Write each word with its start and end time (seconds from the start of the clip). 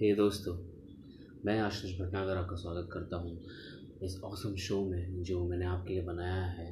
हे 0.00 0.12
दोस्तों 0.14 0.52
मैं 1.44 1.58
आशीष 1.60 1.92
भटनागर 1.98 2.36
आपका 2.36 2.56
स्वागत 2.56 2.88
करता 2.92 3.16
हूँ 3.16 3.30
इस 4.02 4.18
ऑसम 4.24 4.54
शो 4.54 4.80
में 4.84 5.22
जो 5.22 5.38
मैंने 5.48 5.66
आपके 5.66 5.94
लिए 5.94 6.02
बनाया 6.02 6.42
है 6.56 6.66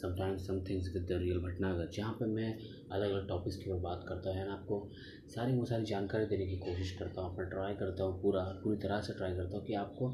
sometimes 0.00 0.46
some 0.46 0.58
things 0.64 0.90
with 0.94 1.02
the 1.02 1.18
real 1.22 1.38
Bhatnagar 1.38 1.88
जहाँ 1.94 2.12
पे 2.12 2.26
मैं 2.26 2.50
अलग 2.92 3.10
अलग 3.10 3.28
टॉपिक्स 3.28 3.56
के 3.56 3.70
ऊपर 3.70 3.80
बात 3.82 4.04
करता 4.08 4.30
हूँ। 4.30 4.48
आपको 4.48 4.90
सारी 5.34 5.56
वो 5.58 5.64
सारी 5.64 5.84
जानकारी 5.84 6.26
देने 6.26 6.46
की 6.46 6.56
कोशिश 6.56 6.90
करता 6.98 7.20
हूँ 7.20 7.32
अपना 7.32 7.48
ट्राई 7.48 7.74
करता 7.74 8.04
हूँ 8.04 8.20
पूरा 8.22 8.42
पूरी 8.64 8.76
तरह 8.76 9.00
से 9.00 9.12
ट्राई 9.12 9.36
करता 9.36 9.56
हूँ 9.56 9.64
कि 9.66 9.74
आपको 9.74 10.10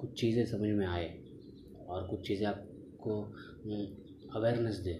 कुछ 0.00 0.20
चीज़ें 0.20 0.44
समझ 0.46 0.70
में 0.74 0.86
आए 0.86 1.08
और 1.88 2.06
कुछ 2.08 2.26
चीज़ें 2.28 2.46
आपको 2.46 3.20
अवेयरनेस 4.34 4.76
दे। 4.76 4.98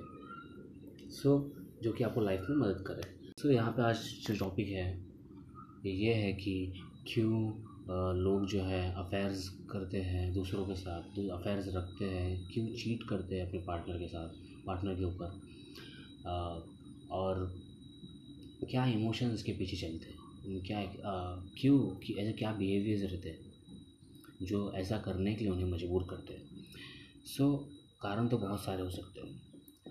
सो 1.11 1.39
so, 1.39 1.83
जो 1.85 1.93
कि 1.93 2.05
आपको 2.05 2.21
लाइफ 2.21 2.47
में 2.51 2.57
मदद 2.57 2.85
करे। 2.87 3.03
सो 3.39 3.49
so, 3.49 3.55
यहाँ 3.55 3.73
पे 3.73 3.83
आज 3.83 4.11
जो 4.27 4.39
टॉपिक 4.39 4.69
है 4.69 5.10
ये 5.87 6.15
है 6.15 6.33
कि 6.33 6.73
क्यों 7.09 7.53
लोग 8.17 8.47
जो 8.47 8.63
है 8.63 8.93
अफेयर्स 8.95 9.49
करते 9.71 10.01
हैं 10.01 10.33
दूसरों 10.35 10.67
के 10.67 10.75
साथ 10.75 11.19
अफेयर्स 11.31 11.69
रखते 11.75 12.05
हैं 12.05 12.53
क्यों 12.53 12.67
चीट 12.67 13.03
करते 13.09 13.41
हैं 13.41 13.47
अपने 13.49 13.61
पार्टनर 13.61 13.99
के 13.99 14.09
साथ 14.09 14.29
पार्टनर 14.67 14.95
के 14.95 15.05
ऊपर। 15.05 15.41
और 17.11 17.61
क्या 18.71 18.85
इमोशंस 18.87 19.43
के 19.43 19.53
पीछे 19.53 19.77
चलते 19.77 20.07
हैं? 20.07 20.19
क्या 20.67 20.83
क्यों 21.61 21.79
कि 21.97 22.15
ऐसे 22.15 22.33
क्या 22.33 22.53
बिहेवियर्स 22.53 23.13
रहते 23.13 23.29
हैं 23.29 24.47
जो 24.47 24.73
ऐसा 24.73 24.99
करने 24.99 25.35
के 25.35 25.45
लिए 25.45 25.53
उन्हें 25.53 25.71
मजबूर 25.71 26.07
करते 26.11 26.35
हैं? 26.35 26.65
सो 27.27 27.45
so, 27.45 27.65
कारण 28.03 28.29
तो 28.29 28.39
बहुत 28.39 28.65
सारे 28.65 28.83
हो 28.83 28.91
सकते 28.91 29.21
हैं 29.21 29.43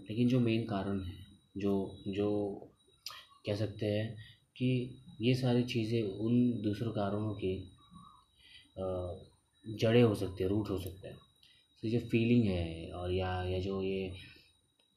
लेकिन 0.10 0.28
जो 0.28 0.40
मेन 0.40 0.64
कारण 0.64 1.02
है 1.02 1.14
जो 1.58 1.74
जो 2.08 2.30
कह 3.46 3.56
सकते 3.56 3.86
हैं 3.86 4.16
कि 4.58 4.70
ये 5.22 5.34
सारी 5.36 5.64
चीज़ें 5.64 6.02
उन 6.02 6.62
दूसरों 6.62 6.92
कारणों 6.92 7.34
की 7.34 7.56
जड़ें 9.66 10.02
हो 10.04 10.16
सकती 10.16 10.44
है, 10.44 10.50
रूट 10.50 10.70
हो 10.70 10.80
सकता 10.80 11.08
है। 11.08 11.14
तो 11.84 11.90
जो 11.90 12.00
फीलिंग 12.00 12.46
है 12.46 12.92
और 12.92 13.12
या 13.12 13.32
या 13.44 13.60
जो 13.60 13.82
ये 13.84 14.12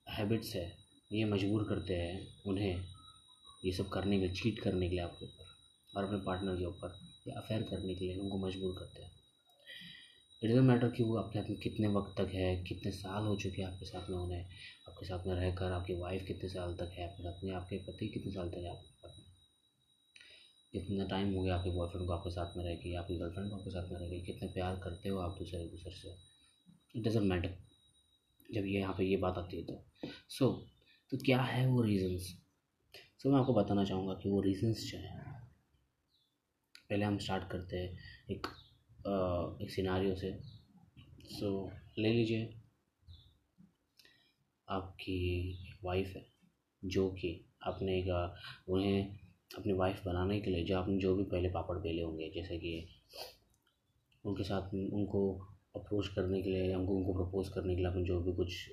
हैबिट्स 0.07 0.55
है, 0.57 0.73
ये 1.13 1.25
मजबूर 1.25 1.65
करते 1.69 1.95
हैं 1.95 2.27
उन्हें, 2.47 2.85
ये 3.65 3.73
सब 3.73 3.89
करने 3.89 4.19
के 4.19 4.27
लिए 4.27 4.35
चीट 4.35 4.61
करने 4.61 4.89
के 4.89 4.95
लिए 4.95 5.05
आपके 5.05 5.25
ऊपर 5.25 5.99
और 5.99 6.05
अपने 6.05 6.19
पार्टनर 6.19 6.57
के 6.57 6.65
ऊपर 6.65 6.99
या 7.29 7.41
अफेयर 7.41 7.63
करने 7.63 7.95
के 7.95 8.05
लिए 8.05 8.17
उनको 8.17 8.39
मजबूर 8.39 8.75
करते 8.79 9.03
हैं। 9.03 9.11
इट 10.43 10.51
डजेंट 10.51 10.67
मैटर 10.67 10.91
कि 10.91 11.03
वो 11.03 11.17
आपके 11.17 11.39
साथ 11.39 11.51
में 11.51 11.59
कितने 11.59 11.89
वक्त 11.89 12.15
तक 12.21 12.35
है, 12.35 12.57
कितने 12.65 12.93
साल 12.93 13.25
हो 13.25 13.37
चुके 13.37 13.63
हैं 13.63 13.69
आपके 13.69 13.87
साथ 13.87 14.11
में 14.11 14.17
उन्हें, 14.19 14.45
आपके 14.89 15.07
साथ 15.07 15.27
में 15.27 15.35
रहकर, 15.35 15.73
आपकी 15.73 15.95
वाइफ 15.95 16.25
कितने 16.27 16.49
साल 16.49 16.75
तक 16.75 16.95
है, 16.95 17.11
आपके 17.11 17.23
साथ 17.23 17.45
में, 17.45 17.55
आपके 17.55 17.79
पति 17.79 18.09
कितने 18.09 18.33
साल 18.33 18.49
तक 18.49 18.65
है 18.65 18.71
में 18.71 18.92
कितना 20.73 21.05
टाइम 21.05 21.35
हो 21.35 21.43
गया 21.43 21.57
आपके 21.57 21.71
बॉयफ्रेंड 21.71 22.07
को 22.07 22.13
आपके 22.13 22.31
साथ 22.31 22.57
में 22.57 22.65
रह 22.65 22.75
गई 22.75 22.95
आपकी 22.95 23.19
गर्लफ्रेंड 23.19 23.51
को 23.51 23.57
आपके 23.57 23.71
साथ 23.71 23.91
में 23.91 24.01
रह 24.01 24.09
गई 24.09 24.21
कितने 24.21 24.49
प्यार 24.49 24.77
करते 24.77 25.09
हो 25.09 25.19
आप 25.19 25.39
दूसरे 25.39 25.65
दूसरे 25.65 25.93
से? 25.93 26.15
इट 26.97 27.05
डजेंट 27.05 27.25
मैटर 27.25 27.59
जब 28.53 28.67
ये 28.67 28.81
यहाँ 28.81 28.95
पे 28.99 29.05
ये 29.05 29.17
बात 29.17 29.39
आती 29.39 29.57
है 29.57 29.63
तो। 29.63 29.85
सो 30.29 30.47
so, 30.47 30.71
तो 31.11 31.17
क्या 31.17 31.43
है 31.43 31.67
वो 31.67 31.83
रीज़न्स 31.83 32.23
सो 32.23 33.29
so, 33.29 33.35
मैं 33.35 33.41
आपको 33.41 33.55
बताना 33.55 33.85
चाहूँगा 33.85 34.15
कि 34.15 34.29
वो 34.29 34.41
रीज़न्स 34.41 34.93
जो 34.93 34.99
हैं। 34.99 35.43
पहले 36.91 37.05
हम 37.05 37.19
स्टार्ट 37.19 37.51
करते 37.53 37.77
हैं 37.77 37.99
एक 38.31 38.47
आ, 39.07 39.65
एक 39.65 39.71
सिनारियो 39.71 40.15
से। 40.15 40.41
सो 41.25 41.71
so, 41.71 41.99
ले 41.99 42.13
लीजिए 42.13 42.61
आपकी 44.69 45.59
वाइफ 45.85 46.13
है 46.17 46.27
जो 46.85 47.11
कि 47.11 47.47
अपने 47.63 48.03
का 48.03 48.37
उन्हें 48.69 49.22
अपनी 49.59 49.73
वाइफ 49.73 50.03
बनाने 50.07 50.41
के 50.41 50.51
लिए 50.51 50.65
जो 50.65 50.79
आपने 50.79 50.99
जो 50.99 51.15
भी 51.17 51.25
पहले 51.25 51.49
पापड़ 51.49 51.79
बेले 51.79 52.03
होंगे 52.03 52.31
जैसे 52.35 52.59
कि 52.59 52.89
उनके 54.25 54.45
साथ 54.45 54.75
उनको 54.75 55.23
अप्रोच 55.77 56.09
करने 56.09 56.43
के 56.43 56.51
लिए 56.51 56.75
उनको 56.75 56.97
उनको 56.97 57.13
प्रपोज 57.15 57.49
करने 57.49 57.75
के 57.75 57.81
लिए 57.81 57.91
आपने 57.91 58.05
जो 58.05 58.21
भी 58.21 58.33
कुछ 58.33 58.69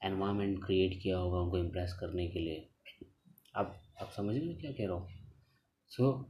एनवायरनमेंट 0.00 0.64
क्रिएट 0.64 0.98
किया 1.02 1.18
होगा 1.18 1.38
उनको 1.38 1.58
इम्प्रेस 1.58 1.92
करने 2.00 2.26
के 2.28 2.38
लिए। 2.38 2.68
आप 3.54 3.78
आप 4.02 4.10
समझ 4.10 4.34
रहे 4.36 4.54
क्या 4.54 4.72
कह 4.72 4.86
रहा 4.86 4.96
हूँ? 4.96 5.08
सो 5.90 6.10
so, 6.12 6.24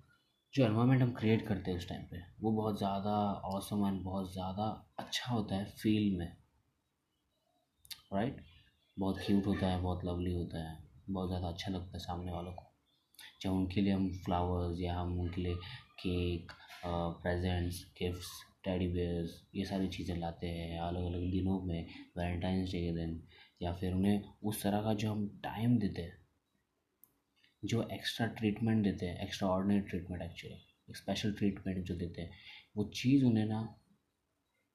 जो 0.55 0.65
एनवायरनमेंट 0.65 1.03
हम 1.03 1.13
क्रिएट 1.13 1.47
करते 1.49 1.71
हैं 1.71 1.79
उस 1.79 1.89
टाइम 1.89 2.03
पे 2.03 2.21
वो 2.41 2.53
बहुत 2.53 2.79
ज़्यादा 2.79 3.17
औसम 3.47 3.87
एंड 3.87 4.03
बहुत 4.03 4.33
ज़्यादा 4.33 4.65
अच्छा 4.99 5.33
होता 5.33 5.55
है 5.55 5.65
फील 5.83 6.17
में। 6.19 6.37
Right 8.13 8.33
right? 8.33 8.47
बहुत 8.97 9.19
क्यूट 9.27 9.47
होता 9.47 9.67
है 9.67 9.81
बहुत 9.83 10.05
लवली 10.05 10.33
होता 10.33 10.69
है 10.69 10.79
बहुत 11.11 11.29
ज़्यादा 11.29 11.49
अच्छा 11.49 11.73
लगता 11.73 11.93
है 11.93 11.99
सामने 11.99 12.33
वालों 12.33 12.53
को। 12.53 12.68
जब 13.43 13.51
उनके 13.51 13.81
लिए 13.81 13.93
हम 13.93 14.09
फ्लावर्स 14.25 14.81
या 14.81 14.95
हम 14.95 15.19
उनके 15.21 15.43
लिए 15.43 15.55
cake 16.01 16.53
presents 16.85 17.85
gifts 17.99 18.31
teddy 18.65 18.89
bears 18.89 19.41
ये 19.55 19.65
सारी 19.65 19.89
चीज़ें 19.89 20.17
लाते 20.17 20.47
हैं 20.49 20.79
अलग 20.81 21.05
अलग 21.05 21.31
दिनों 21.31 21.61
में 21.63 21.87
वैलेंटाइंस 22.19 22.71
डे 22.73 22.81
के 22.81 22.93
दिन, 22.95 23.21
या 23.63 23.73
फिर 23.75 23.95
उन्हें 23.95 24.25
उस 24.43 24.63
तरह 24.63 24.83
का 24.83 24.95
जो 24.95 25.13
हम 25.13 25.27
टाइम 25.45 25.79
देते 25.79 26.03
हैं, 26.03 26.17
जो 27.63 27.89
एक्स्ट्रा 27.93 28.27
ट्रीटमेंट 28.29 28.85
देते 28.85 29.07
हैं 29.07 29.25
एक्स्ट्रा 29.25 29.49
ऑर्डिनरी 29.49 29.81
ट्रीटमेंट 29.89 30.23
एक्चुअली 30.23 30.57
एक 30.89 30.97
स्पेशल 30.97 31.33
ट्रीटमेंट 31.33 31.85
जो 31.87 31.95
देते 31.97 32.23
हैं, 32.23 32.31
वो 32.77 32.85
चीज़ 32.95 33.25
उन्हें 33.25 33.45
ना 33.47 33.63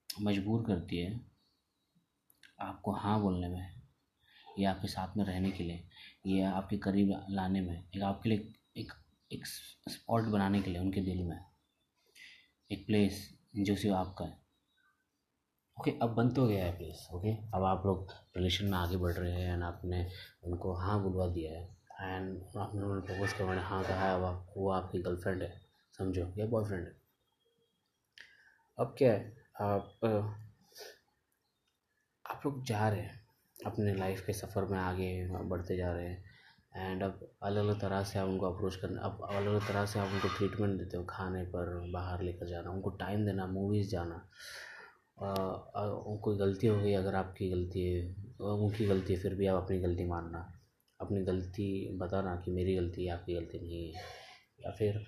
मजबूर 0.09 0.63
करती 0.67 0.97
है 0.97 1.19
आपको 2.61 2.91
हाँ 2.93 3.19
बोलने 3.21 3.47
में 3.49 3.81
या 4.59 4.71
आपके 4.71 4.87
साथ 4.87 5.17
में 5.17 5.23
रहने 5.25 5.51
के 5.51 5.63
लिए। 5.63 5.83
या 6.25 6.51
आपके 6.51 6.78
करीब 6.78 7.09
लाने 7.29 7.61
में, 7.61 7.84
एक 7.95 8.03
आपके 8.03 8.29
लिए 8.29 8.53
एक 8.78 8.91
एक 9.31 9.45
स्पॉट 9.45 10.23
बनाने 10.28 10.61
के 10.61 10.72
लिए, 10.72 10.79
उनके 10.81 11.01
दिल 11.01 11.23
में, 11.23 11.39
एक 12.69 12.85
प्लेस 12.88 13.28
जो 13.57 13.75
सिर्फ़ 13.75 13.95
आपका 13.95 14.25
है। 14.25 14.41
ओके 15.78 15.91
अब 16.01 16.13
बन 16.16 16.29
तो 16.29 16.45
गया 16.47 16.66
है 16.66 16.78
प्लेस 16.78 17.07
ओके 17.13 17.31
अब 17.56 17.63
आप 17.63 17.85
लोग 17.85 18.12
रिलेशन 18.38 18.66
में 18.66 18.78
आगे 18.78 18.97
बढ़ 18.97 19.13
रहे 19.13 19.31
हैं 19.33 19.53
एंड 19.53 19.63
आपने 19.63 20.06
उनको 20.44 20.73
हाँ 20.73 21.01
बुलवा 21.03 21.28
दिया 21.28 21.51
है। 21.51 21.63
एंड 22.01 22.57
आपने 22.57 22.81
उन्होंने 22.81 23.01
प्रपोज 23.01 23.33
करवाने 23.33 23.62
हाँ 23.62 23.83
कहा 23.83 24.07
है, 24.07 24.16
अब 24.16 24.23
आप, 24.23 24.53
वो 24.57 24.69
आपकी 24.72 25.00
गर्लफ्रेंड 25.01 25.41
है, 25.44 25.51
समझो, 25.97 26.33
या 26.38 26.45
बॉयफ्रेंड 26.45 26.85
है। 26.85 26.94
अब 28.78 28.95
क्या 28.97 29.12
है, 29.13 29.35
आप 29.62 30.00
आप 32.25 32.41
लोग 32.45 32.63
जा 32.66 32.88
रहे 32.89 33.01
हैं 33.01 33.22
अपने 33.59 33.93
लाइफ 33.95 34.25
के 34.25 34.33
सफ़र 34.33 34.65
में 34.65 34.77
आगे 34.79 35.09
बढ़ते 35.43 35.75
जा 35.77 35.91
रहे 35.93 36.07
हैं। 36.07 36.23
एंड 36.75 37.03
अब 37.03 37.19
अलग 37.43 37.57
अलग 37.59 37.79
तरह 37.81 38.03
से 38.03 38.19
आप 38.19 38.27
उनको 38.29 38.45
अप्रोच 38.47 38.75
करना, 38.75 39.01
अब 39.01 39.27
अलग 39.29 39.47
अलग 39.47 39.67
तरह 39.67 39.85
से 39.85 39.99
आप 39.99 40.07
उनको 40.07 40.27
ट्रीटमेंट 40.37 40.77
देते 40.79 40.97
हो, 40.97 41.03
खाने 41.09 41.43
पर, 41.45 41.91
बाहर 41.93 42.21
लेकर 42.21 42.47
जाना, 42.47 42.69
उनको 42.71 42.89
टाइम 42.99 43.25
देना 43.25 43.45
मूवीज़ 43.47 43.89
जाना। 43.91 44.17
कोई 46.23 46.37
गलती 46.37 46.67
हो 46.67 46.77
गई, 46.77 46.93
अगर 46.93 47.15
आपकी 47.15 47.49
गलती 47.49 47.83
है 47.83 48.15
उनकी 48.41 48.85
गलती 48.87 49.13
है, 49.13 49.19
फिर 49.19 49.35
भी 49.35 49.47
आप 49.47 49.63
अपनी 49.63 49.79
गलती 49.79 50.05
मानना। 50.05 50.39
अपनी 50.99 51.21
गलती 51.23 51.97
बताना 51.97 52.35
कि 52.35 52.51
मेरी 52.51 52.75
गलती 52.75 53.05
है, 53.05 53.11
आपकी 53.13 53.33
गलती 53.35 53.59
नहीं 53.59 53.85
है। 53.85 54.01
या 54.65 54.71
फिर 54.71 55.03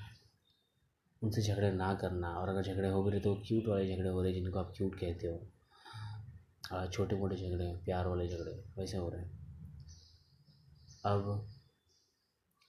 उनसे 1.21 1.41
झगड़े 1.41 1.71
ना 1.73 1.93
करना, 1.93 2.29
और 2.29 2.49
अगर 2.49 2.61
झगड़े 2.63 2.89
हो 2.89 3.03
गए 3.03 3.19
तो 3.19 3.35
क्यूट 3.47 3.67
वाले 3.67 3.95
झगड़े 3.95 4.09
हो 4.09 4.21
रहे 4.23 4.33
जिनको 4.33 4.59
आप 4.59 4.71
क्यूट 4.77 4.95
कहते 4.95 5.27
हो। 5.27 5.41
छोटे 6.65 7.15
मोटे 7.15 7.35
झगड़े, 7.35 7.75
प्यार 7.75 8.07
वाले 8.07 8.27
झगड़े, 8.27 8.63
वैसे 8.77 8.97
हो 8.97 9.09
रहे 9.09 9.21
हैं। 9.21 9.31
अब 11.05 11.49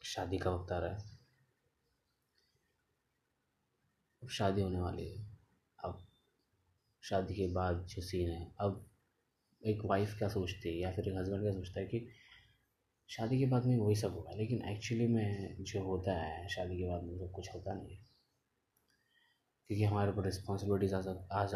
शादी 0.03 0.39
का 0.39 0.51
वक्त 0.51 0.73
आ 0.73 0.79
रहा 0.79 0.91
है। 0.91 1.19
अब 4.23 4.29
शादी 4.29 4.63
होने 4.63 4.81
वाली 4.81 5.09
है। 5.09 5.39
अब 5.85 6.07
शादी 7.03 7.35
के 7.35 7.47
बाद 7.47 7.87
जो 7.87 8.03
सीन 8.03 8.31
है, 8.31 8.55
अब 8.61 8.91
एक 9.67 9.81
वाइफ 9.85 10.19
क्या 10.19 10.29
सोचती 10.29 10.69
है 10.69 10.77
या 10.77 10.93
फिर 10.93 11.09
एक 11.09 11.15
हस्बैंड 11.17 11.43
क्या 11.43 11.53
सोचता 11.53 11.81
है 11.81 11.87
कि 11.87 12.09
शादी 13.09 13.39
के 13.39 13.47
बाद 13.47 13.67
में 13.67 13.77
वही 13.77 13.97
सब 13.97 14.13
होगा, 14.13 14.33
लेकिन 14.35 14.63
एक्चुअली 14.69 15.07
में 15.07 15.57
जो 15.65 15.83
होता 15.83 16.13
है, 16.13 16.49
शादी 16.49 16.79
के 16.79 16.87
बाद 16.89 17.03
में 17.03 17.19
सब 17.19 17.31
कुछ 17.33 17.55
होता 17.55 17.75
नहीं 17.75 17.97
है। 17.97 18.05
क्योंकि 19.69 19.85
हमारे 19.85 20.13
ऊपर 20.13 20.25
रिस्पॉन्सिबिलिटीज 20.25 20.95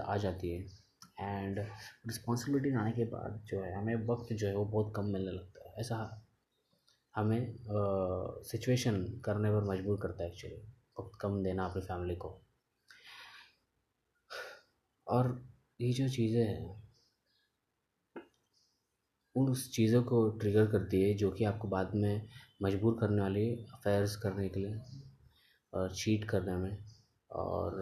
आ 0.07 0.17
जाती 0.17 0.51
है। 0.51 0.90
एंड 1.21 1.59
रिस्पॉन्सिबिलिटी 1.59 2.75
आने 2.77 2.93
के 2.93 3.05
बाद 3.11 3.41
जो 3.47 3.63
है, 3.63 3.73
हमें 3.77 4.07
वक्त 4.07 4.33
जो 4.33 4.47
है 4.47 4.55
वो 4.57 4.65
बहुत 4.67 4.93
कम 4.97 5.13
मिलने 5.13 5.33
लगता 5.33 5.69
है। 5.69 5.75
ऐसा 5.81 5.97
हमें 7.15 7.57
सिचुएशन 8.51 9.03
करने 9.25 9.51
पर 9.51 9.65
मजबूर 9.71 9.99
करता 10.03 10.23
है 10.25 10.31
एक्चुअली 10.31 10.57
वक्त 11.01 11.19
कम 11.21 11.43
देना 11.43 11.65
अपनी 11.67 11.83
फैमिली 11.83 12.17
को। 12.17 12.39
और 15.07 15.41
ये 15.81 15.93
जो 15.93 16.09
चीज़ें 16.09 16.45
हैं, 16.45 16.83
उन 19.37 19.49
उस 19.51 19.71
चीज़ों 19.73 20.03
को 20.03 20.29
ट्रिगर 20.39 20.67
करती 20.67 21.03
है 21.03 21.15
जो 21.15 21.31
कि 21.31 21.45
आपको 21.45 21.69
बाद 21.69 21.95
में 21.95 22.29
मजबूर 22.63 22.97
करने 23.01 23.23
वाली 23.23 23.49
अफेयर्स 23.75 24.17
करने 24.17 24.49
के 24.49 24.61
लिए 24.61 24.81
और 25.73 25.95
चीट 25.95 26.25
करने 26.31 26.57
में 26.57 26.79
और 27.31 27.77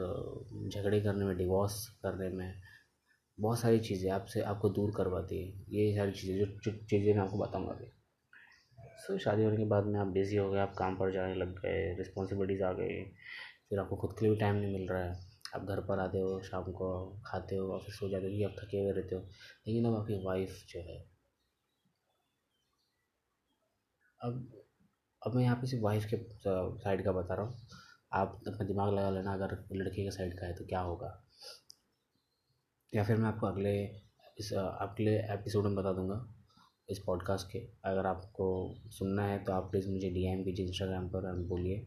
झगड़े 0.69 1.00
करने 1.00 1.25
में 1.25 1.37
डिवोर्स 1.37 1.87
करने 2.02 2.29
में 2.29 2.61
बहुत 3.38 3.58
सारी 3.61 3.79
चीज़ें 3.81 4.11
आपसे, 4.12 4.40
आपको 4.43 4.69
दूर 4.70 4.93
करवाती 4.96 5.38
है। 5.38 5.64
ये 5.70 5.94
सारी 5.96 6.12
चीज़ें 6.12 6.37
जो 6.38 6.73
चीज़ें 6.85 7.14
मैं 7.14 7.23
आपको 7.23 7.38
बताऊँगा 7.38 7.73
अभी। 7.73 7.90
सो 8.99 9.17
शादी 9.19 9.44
होने 9.44 9.56
के 9.56 9.64
बाद 9.64 9.87
में 9.87 9.99
आप 10.00 10.06
बिज़ी 10.08 10.37
हो 10.37 10.50
गए, 10.50 10.58
आप 10.61 10.75
काम 10.79 10.96
पर 10.96 11.12
जाने 11.12 11.35
लग 11.35 11.52
गए 11.58 11.94
रिस्पॉन्सिबिलिटीज़ 11.99 12.62
आ 12.62 12.73
गई, 12.73 13.02
फिर 13.69 13.79
आपको 13.79 13.96
खुद 13.96 14.12
के 14.12 14.25
लिए 14.25 14.35
भी 14.35 14.40
टाइम 14.40 14.56
नहीं 14.56 14.73
मिल 14.73 14.88
रहा 14.88 15.02
है। 15.05 15.12
आप 15.56 15.64
घर 15.64 15.81
पर 15.82 15.99
आते 16.00 16.19
हो, 16.19 16.40
शाम 16.43 16.73
को 16.73 16.88
खाते 17.26 17.56
हो 17.56 17.69
ऑफ़िस 17.75 17.99
हो 18.02 18.08
जाते 18.08 18.25
हो, 18.25 18.31
क्योंकि 18.31 18.44
आप 18.44 18.64
थके 18.64 18.79
हुए 18.79 18.93
रहते 18.93 19.14
हो। 19.14 19.23
लेकिन 19.67 19.87
अब 19.87 19.96
आपकी 19.96 20.23
वाइफ 20.25 20.64
जो 20.69 20.81
है, 20.82 20.99
अब 24.20 24.64
अब 25.23 25.34
मैं 25.34 25.43
यहाँ 25.43 25.56
पे 25.56 25.67
सिर्फ़ 25.67 25.84
वाइफ 25.84 26.05
के 26.05 26.17
साइड 26.79 27.05
का 27.05 27.12
बता 27.12 27.34
रहा 27.34 27.46
हूँ। 27.46 27.69
आप 28.14 28.41
अपना 28.49 28.67
दिमाग 28.67 28.93
लगा 28.94 29.11
लेना, 29.11 29.32
अगर 29.34 29.56
लड़के 29.73 30.05
के 30.05 30.11
साइड 30.11 30.38
का 30.41 30.46
है 30.46 30.55
तो 30.55 30.64
क्या 30.67 30.81
होगा? 30.81 31.08
या 32.93 33.02
फिर 33.05 33.17
मैं 33.17 33.29
आपको 33.29 33.46
अगले 33.46 33.73
इस 34.38 34.52
अगले 34.52 35.17
एपिसोड 35.32 35.64
में 35.64 35.75
बता 35.75 35.93
दूँगा, 35.93 36.17
इस 36.88 36.99
पॉडकास्ट 36.99 37.46
के। 37.52 37.58
अगर 37.85 38.06
आपको 38.06 38.46
सुनना 38.90 39.25
है 39.25 39.43
तो 39.44 39.52
आप 39.52 39.70
प्लीज़ 39.70 39.88
मुझे 39.90 40.08
डी 40.08 40.14
डीएम 40.14 40.43
कीजिए 40.44 40.67
इंस्टाग्राम 40.67 41.08
पर 41.08 41.32
बोलिए 41.49 41.87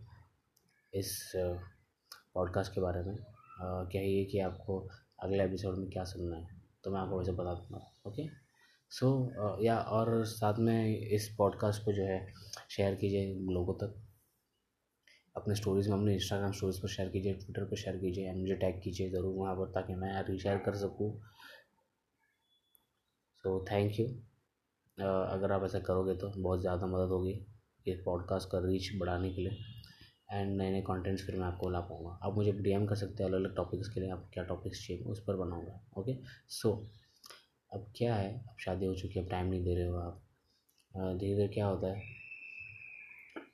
इस 0.93 1.31
पॉडकास्ट 1.35 2.73
के 2.73 2.81
बारे 2.81 3.01
में। 3.03 3.15
कहिए 3.61 4.25
कि 4.25 4.39
आपको 4.39 4.79
अगले 5.23 5.43
एपिसोड 5.43 5.77
में 5.77 5.89
क्या 5.89 6.03
सुनना 6.03 6.37
है 6.37 6.61
तो 6.83 6.91
मैं 6.91 6.99
आपको 6.99 7.17
वैसे 7.19 7.31
बता 7.31 7.53
दूँगा, 7.53 7.91
ओके? 8.07 8.27
सो 8.91 9.63
या 9.63 9.79
और 9.79 10.23
साथ 10.25 10.59
में 10.59 10.97
इस 10.97 11.33
पॉडकास्ट 11.37 11.85
को 11.85 11.93
जो 11.93 12.03
है 12.03 12.33
शेयर 12.69 12.95
कीजिए 12.95 13.33
लोगों 13.53 13.73
तक। 13.73 13.95
अपने 15.35 15.55
स्टोरीज़ 15.55 15.89
में, 15.89 15.97
अपने 15.97 16.13
इंस्टाग्राम 16.13 16.51
स्टोरीज़ 16.51 16.81
पर 16.81 16.87
शेयर 16.89 17.09
कीजिए 17.09 17.33
ट्विटर 17.35 17.65
पर 17.65 17.75
शेयर 17.77 17.97
कीजिए 17.97 18.29
एंड 18.29 18.39
मुझे 18.39 18.55
टैग 18.55 18.81
कीजिए 18.83 19.09
ज़रूर 19.09 19.35
वहाँ 19.35 19.55
पर 19.55 19.71
ताकि 19.75 19.95
मैं 19.95 20.21
रीशेयर 20.29 20.57
कर 20.65 20.75
सकूँ। 20.77 21.11
सो 23.43 23.63
थैंक 23.71 23.99
यू 23.99 24.05
अगर 24.97 25.51
आप 25.51 25.63
ऐसा 25.65 25.79
करोगे 25.81 26.15
तो 26.15 26.31
बहुत 26.37 26.61
ज़्यादा 26.61 26.87
मदद 26.87 27.11
होगी 27.11 27.33
इस 27.85 28.01
पॉडकास्ट 28.05 28.49
का 28.51 28.59
रीच 28.65 28.89
बढ़ाने 28.99 29.29
के 29.33 29.41
लिए। 29.41 29.57
एंड 30.31 30.55
नए 30.57 30.71
नए 30.71 30.81
कॉन्टेंट्स 30.81 31.25
फिर 31.25 31.35
मैं 31.35 31.45
आपको 31.45 31.69
ला 31.69 31.79
पाऊँगा। 31.81 32.17
आप 32.23 32.35
मुझे 32.35 32.51
डीएम 32.53 32.85
कर 32.87 32.95
सकते 32.95 33.23
हैं 33.23 33.29
अलग 33.29 33.39
अलग 33.39 33.55
टॉपिक्स 33.55 33.89
के 33.93 33.99
लिए, 33.99 34.09
आप 34.11 34.29
क्या 34.33 34.43
टॉपिक्स 34.43 34.85
चाहिए, 34.87 35.03
उस 35.03 35.23
पर 35.27 35.35
बनाऊँगा 35.37 35.79
ओके 35.97 36.17
सो 36.51 36.71
अब 37.71 37.91
क्या 37.97 38.15
है? 38.15 38.33
अब 38.39 38.57
शादी 38.59 38.85
हो 38.85 38.93
चुकी 38.95 39.19
है, 39.19 39.25
अब 39.25 39.31
टाइम 39.31 39.47
नहीं 39.47 39.63
दे 39.63 39.75
रहे 39.75 39.87
हो 39.87 39.97
आप। 39.97 40.21
धीरे 41.17 41.35
धीरे 41.35 41.47
क्या 41.47 41.65
होता 41.65 41.87
है? 41.87 42.01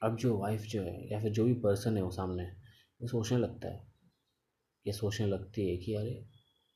अब 0.04 0.18
जो 0.18 0.38
वाइफ 0.38 0.62
जो 0.62 0.82
है, 0.84 1.12
या 1.12 1.22
फिर 1.22 1.32
जो 1.32 1.46
भी 1.46 1.54
पर्सन 1.54 1.98
है 1.98 2.04
वो 2.04 2.12
सामने, 2.12 2.44
वो 3.02 3.08
सोचने 3.08 3.38
लगता 3.38 3.68
है। 3.68 3.88
ये 4.88 4.94
सोचने 4.94 5.28
लगती 5.28 5.70
है 5.70 5.78
कि 5.78 5.96
अरे, 5.96 6.26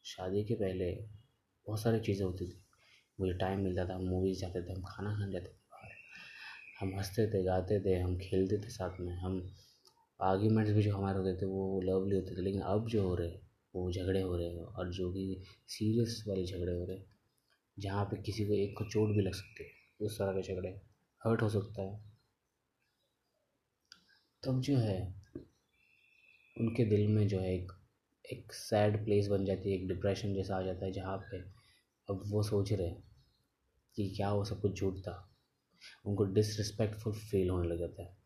शादी 0.03 0.43
के 0.43 0.53
पहले 0.53 0.91
बहुत 1.67 1.81
सारी 1.81 1.99
चीज़ें 1.99 2.25
होती 2.25 2.47
थी। 2.47 2.63
मुझे 3.19 3.33
टाइम 3.33 3.59
मिलता 3.59 3.89
था 3.89 3.95
हम 3.95 4.01
मूवीज़ 4.01 4.39
जाते 4.39 4.63
थे, 4.63 4.73
हम 4.73 4.83
खाना 4.87 5.13
खाने 5.13 5.31
जाते 5.31 5.45
थे 5.45 5.51
बाहर। 5.51 5.91
हम 6.79 6.97
हँसते 6.97 7.27
थे, 7.27 7.43
गाते 7.43 7.79
थे, 7.79 7.99
हम 7.99 8.17
खेलते 8.17 8.57
थे 8.57 8.69
साथ 8.69 8.99
में। 8.99 9.15
हम 9.15 9.55
आर्ग्यूमेंट्स 10.21 10.71
भी 10.71 10.83
जो 10.83 10.95
हमारे 10.95 11.19
होते 11.19 11.41
थे, 11.41 11.45
वो 11.45 11.81
लवली 11.81 12.15
होते 12.15 12.37
थे। 12.37 12.41
लेकिन 12.41 12.61
अब 12.61 12.87
जो 12.87 13.03
हो 13.03 13.15
रहे 13.15 13.29
वो 13.75 13.91
झगड़े 13.91 14.21
हो 14.21 14.37
रहे 14.37 14.47
हैं। 14.47 14.63
और 14.63 14.91
जो 14.91 15.11
कि 15.11 15.43
सीरियस 15.67 16.23
वाले 16.27 16.45
झगड़े 16.45 16.73
हो 16.73 16.85
रहे 16.85 16.97
हैं, 16.97 17.05
जहाँ 17.79 18.05
पे 18.05 18.21
किसी 18.21 18.45
को 18.45 18.53
एक 18.53 18.77
को 18.77 18.85
चोट 18.85 19.09
भी 19.09 19.21
लग 19.21 19.33
सकती 19.33 19.63
है, 19.63 19.69
उस 20.01 20.19
तरह 20.19 20.31
के 20.31 20.41
झगड़े। 20.41 20.69
हर्ट 21.25 21.41
हो 21.41 21.49
सकता 21.49 21.81
है। 21.81 22.10
तब 24.43 24.61
जो 24.61 24.77
है, 24.77 25.13
उनके 26.61 26.85
दिल 26.85 27.07
में 27.07 27.27
जो 27.27 27.39
है 27.39 27.53
एक 27.55 27.71
एक 28.25 28.53
सैड 28.53 29.05
प्लेस 29.05 29.27
बन 29.27 29.45
जाती 29.45 29.71
है, 29.71 29.75
एक 29.75 29.87
डिप्रेशन 29.87 30.33
जैसा 30.33 30.57
आ 30.57 30.61
जाता 30.61 30.85
है 30.85 30.91
जहाँ 30.91 31.17
पे 31.17 31.37
अब 32.09 32.23
वो 32.27 32.43
सोच 32.43 32.71
रहे 32.73 32.87
हैं 32.87 33.03
कि 33.95 34.09
क्या 34.09 34.31
वो 34.33 34.43
सब 34.45 34.61
कुछ 34.61 34.79
झूठ 34.79 34.97
था। 34.97 35.13
उनको 36.05 36.23
डिसरिस्पेक्टफुल 36.23 37.13
फील 37.13 37.49
होने 37.49 37.67
लग 37.69 37.79
जाता 37.79 38.03
है 38.03 38.17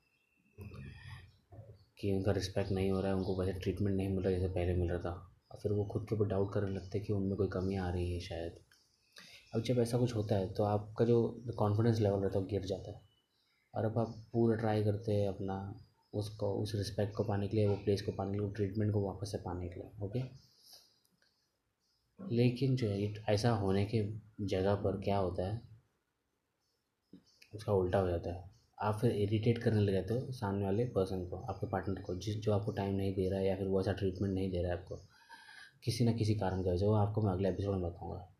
कि 2.00 2.14
उनका 2.14 2.32
रिस्पेक्ट 2.32 2.72
नहीं 2.72 2.92
हो 2.92 3.02
रहा 3.02 3.12
है, 3.12 3.18
उनको 3.18 3.36
वैसे 3.36 3.60
ट्रीटमेंट 3.60 3.98
नहीं 3.98 4.10
मिल 4.10 4.24
रहा 4.24 4.34
जैसे 4.34 4.48
पहले 4.48 4.74
मिल 4.74 4.90
रहा 4.90 5.00
था। 5.00 5.32
और 5.52 5.60
फिर 5.60 5.72
वो 5.72 5.86
खुद 5.86 6.06
के 6.10 6.16
ऊपर 6.16 6.26
डाउट 6.26 6.54
करने 6.54 6.76
लगते 6.76 6.98
हैं 6.98 7.08
कि 7.08 7.14
उनमें 7.14 7.36
कोई 7.38 7.48
कमी 7.48 7.76
आ 7.76 7.90
रही 7.90 8.14
है 8.14 8.20
शायद। 8.20 8.60
अब 9.56 9.62
जब 9.62 9.80
ऐसा 9.80 9.98
कुछ 9.98 10.16
होता 10.16 10.36
है 10.36 10.54
तो 10.54 10.64
आपका 10.64 11.06
जो 11.06 11.44
कॉन्फिडेंस 11.58 12.00
लेवल 12.00 12.20
रहता 12.20 12.38
है 12.38 12.44
वो 12.44 12.50
गिर 12.50 12.66
जाता 12.66 12.92
है। 12.92 13.02
और 13.74 13.86
अब 13.86 13.98
आप 13.98 14.16
पूरा 14.34 14.56
ट्राई 14.56 14.84
करते 14.84 15.12
हैं 15.12 15.28
अपना 15.28 15.82
उसको, 16.16 16.54
उस 16.54 16.74
रिस्पेक्ट 16.76 17.16
को 17.16 17.24
पाने 17.24 17.48
के 17.48 17.58
लिए, 17.58 17.68
वो 17.68 17.76
प्लेस 17.76 18.02
को 18.02 18.12
पाने 18.12 18.32
के 18.32 18.38
लिए 18.38 18.48
वो 18.48 18.54
ट्रीटमेंट 18.54 18.94
को 18.94 19.02
वापस 19.02 19.32
से 19.32 19.38
पाने 19.38 19.70
के 19.70 19.80
लिए 19.80 20.06
ओके 20.06 20.24
लेकिन 22.20 22.76
जो 22.76 22.90
है 22.90 23.14
ऐसा 23.30 23.50
होने 23.52 23.86
के 23.86 24.04
जगह 24.48 24.76
पर 24.76 25.00
क्या 25.02 25.18
होता 25.18 25.48
है? 25.48 25.62
उसका 27.56 27.74
उल्टा 27.74 28.00
हो 28.00 28.08
जाता 28.10 28.34
है। 28.34 28.44
आप 28.82 28.98
फिर 29.02 29.12
इरीटेट 29.12 29.58
करने 29.58 29.82
लग 29.82 29.94
जाते 29.94 30.14
हो 30.14 30.32
सामने 30.32 30.66
वाले 30.66 30.86
पर्सन 30.86 31.26
को, 31.26 31.38
आपके 31.38 31.68
पार्टनर 31.68 32.02
को, 32.02 32.16
जिस, 32.16 32.36
जो 32.36 32.54
आपको 32.54 32.72
टाइम 32.72 32.96
नहीं 32.96 33.14
दे 33.14 33.30
रहा 33.30 33.40
है 33.40 33.48
या 33.48 33.56
फिर 33.56 33.68
वो 33.68 33.82
ऐसा 33.82 33.94
ट्रीटमेंट 33.94 34.34
नहीं 34.34 34.52
दे 34.52 34.62
रहा 34.62 34.72
है 34.72 34.78
आपको, 34.80 34.96
किसी 35.84 36.06
ना 36.06 36.14
किसी 36.14 36.36
कारण 36.36 36.64
की 36.64 36.70
वजह 36.70 36.86
वो 36.86 36.94
आपको 36.94 37.22
मैं 37.22 37.34
अगले 37.34 37.50
एपिसोड 37.50 37.74
में 37.74 37.84
बताऊँगा। 37.84 38.36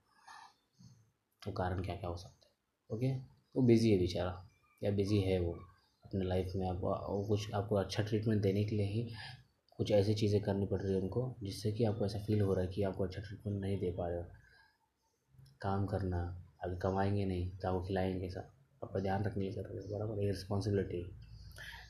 वो 1.48 1.54
कारण 1.54 1.82
क्या 1.84 1.96
क्या 1.96 2.10
हो 2.10 2.18
सकता 2.18 2.48
है 2.48 2.54
ओके 2.90 3.14
वो 3.56 3.62
बिज़ी 3.62 3.92
है 3.92 4.00
बेचारा, 4.00 4.50
या 4.84 4.92
बिज़ी 4.92 5.22
है 5.22 5.40
वो। 5.40 5.58
अपने 6.06 6.26
लाइफ 6.26 6.52
में 6.56 6.68
आपको 6.70 6.90
वो 7.14 7.24
कुछ 7.28 7.54
आपको 7.54 7.76
अच्छा 7.76 8.04
ट्रीटमेंट 8.04 8.42
देने 8.42 8.64
के 8.66 8.76
लिए 8.76 8.86
ही 8.86 9.10
कुछ 9.78 9.92
ऐसी 9.92 10.14
चीज़ें 10.14 10.42
करनी 10.42 10.66
पड़ 10.66 10.82
रही 10.82 10.94
है 10.94 11.00
उनको 11.02 11.36
जिससे 11.44 11.72
कि 11.72 11.84
आपको 11.84 12.06
ऐसा 12.06 12.20
फील 12.20 12.42
हो 12.42 12.54
रहा 12.54 12.66
है 12.66 12.72
कि 12.72 12.84
आपको 12.84 13.04
अच्छा 13.04 13.22
ट्रीटमेंट 13.22 13.62
नहीं 13.62 13.78
दे 13.80 13.92
पा 13.92 14.08
रहे 14.08 14.18
हो। 14.18 14.26
काम 15.62 15.86
करना 15.86 16.20
अगर 16.64 16.76
कमाएँगे 16.76 17.26
नहीं 17.26 17.50
तो 17.58 17.68
आपको 17.68 17.84
खिलाएँगे 17.84 18.30
सब। 18.30 18.52
आपका 18.84 19.00
ध्यान 19.00 19.24
रखने 19.24 19.52
की 19.52 19.62
बराबर 19.94 20.24
ये 20.24 20.32
रिस्पॉन्सिबिलिटी 20.32 21.04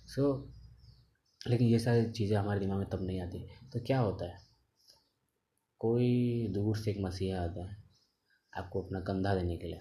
सो 0.07 0.21
so, 0.21 1.49
लेकिन 1.49 1.67
ये 1.67 1.79
सारी 1.79 2.11
चीज़ें 2.11 2.37
हमारे 2.37 2.59
दिमाग 2.59 2.77
में 2.77 2.89
तब 2.89 3.01
नहीं 3.01 3.21
आती। 3.21 3.39
तो 3.73 3.79
क्या 3.79 3.99
होता 3.99 4.25
है? 4.25 4.37
कोई 5.79 6.47
दूर 6.47 6.77
से 6.77 6.91
एक 6.91 6.97
मसीहा 6.99 7.41
आता 7.41 7.69
है 7.69 7.77
आपको 8.53 8.81
अपना 8.81 8.99
कंधा 8.99 9.35
देने 9.35 9.57
के 9.57 9.67
लिए। 9.67 9.79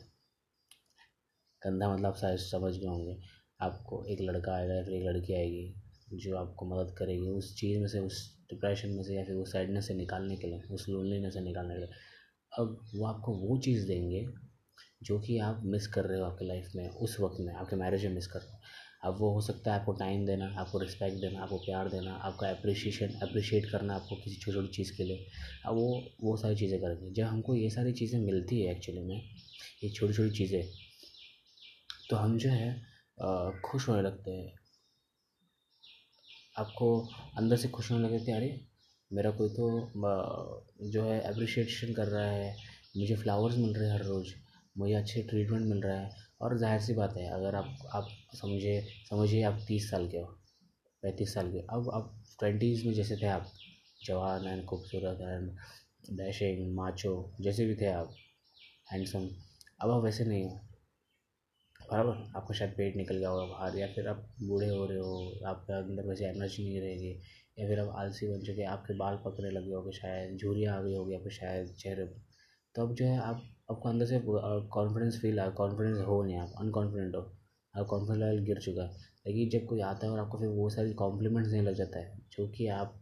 कंधा 1.63 1.93
मतलब 1.93 2.07
आप 2.07 2.17
शायद 2.17 2.39
समझ 2.39 2.77
गए 2.77 2.87
होंगे। 2.87 3.19
आपको 3.65 4.05
एक 4.05 4.21
लड़का 4.21 4.55
आएगा 4.55 4.75
या 4.75 4.85
फिर 4.85 4.95
एक 4.95 5.05
लड़की 5.07 5.35
आएगी, 5.35 5.75
जो 6.15 6.37
आपको 6.37 6.67
मदद 6.67 6.95
करेगी 6.99 7.29
उस 7.29 7.55
चीज़ 7.57 7.79
में 7.81 7.89
से, 7.89 7.99
उस 7.99 8.23
डिप्रेशन 8.51 8.91
में 8.91 9.03
से 9.03 9.15
या 9.15 9.25
फिर 9.25 9.37
उस 9.37 9.53
सैडनेस 9.53 9.87
से 9.89 9.95
निकालने 9.95 10.37
के 10.37 10.47
लिए, 10.47 10.63
उस 10.71 10.89
लोनलीनेस 10.89 11.35
से 11.35 11.41
निकालने 11.41 11.75
के 11.75 11.81
लिए। 11.81 11.89
अब 12.53 12.79
वो 12.95 13.07
आपको 13.07 13.35
वो 13.39 13.59
चीज़ 13.59 13.87
देंगे 13.89 14.27
जो 15.03 15.19
कि 15.21 15.39
आप 15.39 15.63
मिस 15.65 15.87
कर 15.87 16.05
रहे 16.05 16.19
हो 16.19 16.25
आपके 16.25 16.45
लाइफ 16.45 16.71
में, 16.77 16.89
उस 16.89 17.17
वक्त 17.21 17.41
में, 17.41 17.53
आपके 17.55 17.77
मैरिज 17.77 18.05
में 18.07 18.15
मिस 18.15 18.27
कर 18.27 18.41
रहे 18.41 18.53
हो। 18.53 18.59
अब 19.05 19.19
वो 19.21 19.31
हो 19.31 19.41
सकता 19.41 19.73
है 19.73 19.81
आपको 19.81 19.93
टाइम 19.93 20.25
देना, 20.27 20.47
आपको 20.59 20.79
रिस्पेक्ट 20.79 21.17
देना, 21.21 21.43
आपको 21.43 21.57
प्यार 21.59 21.89
देना, 21.89 22.13
आपका 22.25 22.49
अप्रिशिएशन 22.49 23.19
अप्रिशिएट 23.23 23.71
करना 23.71 23.95
आपको 23.95 24.17
किसी 24.17 24.37
छोटी 24.37 24.53
छोटी 24.53 24.69
चीज़ 24.69 24.97
के 24.97 25.05
लिए। 25.05 25.27
अब 25.67 25.75
वो 25.75 26.03
वो 26.23 26.37
सारी 26.37 26.57
चीज़ें 26.57 26.81
करेंगे। 26.81 27.11
जब 27.13 27.25
हमको 27.25 27.55
ये 27.55 27.71
सारी 27.71 27.93
चीज़ें 27.93 28.19
मिलती 28.21 28.61
है 28.61 28.73
एक्चुअली 28.73 29.01
में, 29.01 29.21
ये 29.85 29.91
छोटी 29.91 30.15
छोटी 30.15 30.31
चीज़ें 30.31 30.63
तो 32.11 32.17
हम 32.17 32.39
जो 32.39 32.51
है 32.51 32.94
खुश 33.19 33.89
होने 33.89 34.03
लगते 34.03 34.31
हैं। 34.31 34.53
आपको 36.59 36.89
अंदर 37.39 37.57
से 37.57 37.69
खुश 37.69 37.91
होने 37.91 38.09
लगते 38.09 38.31
हैं 38.31 38.39
अरे, 38.39 38.61
मेरा 39.11 39.31
कोई 39.31 39.49
तो 39.51 40.89
जो 40.91 41.05
है 41.05 41.21
अप्रिशिएशन 41.23 41.93
कर 41.95 42.07
रहा 42.09 42.27
है, 42.27 42.57
मुझे 42.97 43.17
फ्लावर्स 43.17 43.57
मिल 43.57 43.75
रहे 43.75 43.89
हैं 43.89 43.95
हर 43.95 44.05
रोज़, 44.05 44.33
मुझे 44.77 44.95
अच्छे 44.95 45.23
ट्रीटमेंट 45.23 45.67
मिल 45.67 45.83
रहा 45.83 45.99
है। 45.99 46.23
और 46.43 46.57
ज़ाहिर 46.59 46.81
सी 46.81 46.95
बात 46.95 47.17
है, 47.17 47.29
अगर 47.33 47.55
आप 47.55 47.77
आप 47.95 48.09
समझे 48.35 48.81
समझिए 49.11 49.43
आप 49.45 49.61
तीस 49.69 49.91
साल 49.91 50.09
के 50.09 50.19
हो, 50.19 50.27
पैंतीस 51.03 51.35
साल 51.35 51.51
के 51.53 51.59
अब 51.71 51.91
आप 51.95 52.13
ट्वेंटीज़ 52.39 52.87
में 52.87 52.95
जैसे 52.95 53.17
थे 53.17 53.27
आप, 53.29 53.47
जवान 54.07 54.47
एंड 54.47 54.65
खूबसूरत 54.67 55.21
एंड 55.23 56.17
डैशिंग 56.19 56.75
माचो 56.77 57.15
जैसे 57.41 57.67
भी 57.67 57.75
थे 57.77 57.87
आप 57.93 58.15
हैंडसम 58.93 59.29
अब 59.81 59.91
आप 59.91 60.03
वैसे 60.05 60.25
नहीं 60.25 60.45
हो। 60.45 60.61
बराबर? 61.91 62.17
आपका 62.37 62.55
शायद 62.55 62.71
पेट 62.77 62.97
निकल 62.97 63.17
गया 63.19 63.29
होगा 63.29 63.45
बाहर, 63.47 63.77
या 63.79 63.87
फिर 63.95 64.09
आप 64.09 64.25
बूढ़े 64.43 64.69
हो 64.69 64.85
रहे 64.87 64.99
हो, 64.99 65.17
आपके 65.47 65.73
अंदर 65.75 66.07
वैसे 66.09 66.27
एनर्जी 66.27 66.65
नहीं 66.65 66.81
रहेगी, 66.81 67.11
या 67.59 67.67
फिर 67.69 67.81
आप 67.81 67.95
आलसी 67.99 68.29
बन 68.29 68.43
चुके 68.43 68.65
आपके 68.67 68.97
बाल 68.99 69.17
पकने 69.25 69.51
लगे 69.51 69.73
होगे 69.73 69.93
शायद, 69.93 70.37
झुरियाँ 70.37 70.77
आ 70.77 70.81
गई 70.83 70.95
होगी 70.95 71.15
आपके 71.15 71.31
शायद 71.31 71.75
चेहरे 71.79 72.05
पर। 72.05 72.23
तो 72.75 72.83
अब 72.83 72.95
जो 72.95 73.05
है 73.05 73.19
आप, 73.21 73.43
आपको 73.71 73.89
अंदर 73.89 74.07
से 74.07 74.21
कॉन्फिडेंस 74.25 75.21
फील 75.23 75.41
आ 75.41 75.49
कॉन्फिडेंस 75.61 76.01
हो 76.07 76.23
नहीं, 76.23 76.37
आप 76.39 76.53
अनकॉन्फिडेंट 76.61 77.15
हो, 77.17 77.23
आप 77.75 77.87
कॉन्फिडेंस 77.87 78.23
लेवल 78.23 78.45
गिर 78.45 78.59
चुका 78.61 78.83
है। 78.83 79.13
लेकिन 79.27 79.49
जब 79.51 79.67
कोई 79.67 79.81
आता 79.83 80.07
है 80.07 80.13
और 80.13 80.19
आपको 80.19 80.39
फिर 80.39 80.49
वो 80.51 80.69
सारी 80.71 80.93
कॉम्प्लीमेंट्स 80.95 81.51
नहीं 81.53 81.63
लग 81.63 81.75
जाता 81.75 81.99
है, 81.99 82.19
जो 82.33 82.49
कि 82.49 82.67
आप 82.71 83.01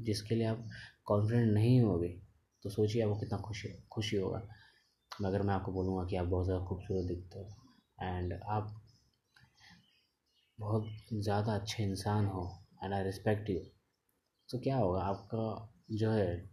जिसके 0.00 0.34
लिए 0.34 0.46
आप 0.46 0.64
कॉन्फिडेंट 1.06 1.52
नहीं 1.54 1.80
होगे 1.80 2.08
तो 2.64 2.70
सोचिए 2.70 3.02
आपको 3.02 3.18
कितना 3.20 3.38
खुशी 3.40 3.68
खुशी 3.90 4.16
होगा। 4.16 4.42
मगर 5.12 5.42
मैं 5.42 5.54
आपको 5.54 5.72
बोलूँगा 5.72 6.04
कि 6.06 6.16
आप 6.16 6.26
बहुत 6.26 6.46
ज़्यादा 6.46 6.64
खूबसूरत 6.64 7.06
दिखते 7.08 7.38
हो। 7.38 7.61
एंड 8.02 8.32
आप 8.34 8.74
बहुत 10.58 10.88
ज़्यादा 11.14 11.54
अच्छे 11.54 11.82
इंसान 11.82 12.26
हो 12.26 12.42
एंड 12.84 12.94
आई 12.94 13.02
रिस्पेक्ट 13.04 13.50
यू 13.50 13.58
तो 14.48 14.58
क्या 14.60 14.76
होगा, 14.76 15.00
आपका 15.02 15.68
जो 15.92 16.10
है, 16.10 16.50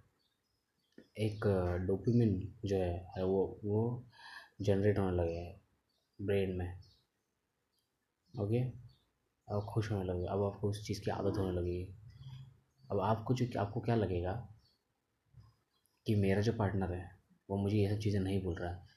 एक 1.18 1.46
डोपामिन 1.88 2.38
जो 2.65 2.75
है 2.77 3.24
वो 3.25 3.41
वो 3.63 3.82
जनरेट 4.62 5.00
होने 5.00 5.15
लगे 5.18 5.41
ब्रेन 6.20 6.56
में। 6.58 6.74
ओके 8.34 8.60
अब 9.48 9.65
खुश 9.70 9.91
होने 9.91 10.03
लगे, 10.03 10.25
अब 10.25 10.44
आपको 10.44 10.70
उस 10.70 10.86
चीज़ 10.88 11.01
की 11.03 11.12
आदत 11.12 11.38
होने 11.38 11.51
लगेगी 11.51 11.96
अब 12.89 13.00
आपको 13.01 13.34
जो, 13.34 13.46
आपको 13.60 13.79
क्या 13.82 13.96
लगेगा 13.96 14.34
कि 16.06 16.15
मेरा 16.18 16.41
जो 16.41 16.53
पार्टनर 16.53 16.94
है, 16.94 17.10
वो 17.50 17.58
मुझे 17.58 17.77
ये 17.77 17.89
सब 17.89 18.00
चीज़ें 18.00 18.20
नहीं 18.20 18.41
बोल 18.44 18.56
रहा 18.56 18.72
है। 18.72 18.88